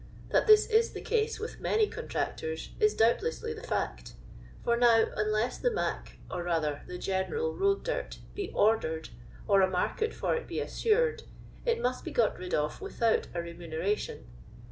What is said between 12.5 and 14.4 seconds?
of without a remuneration.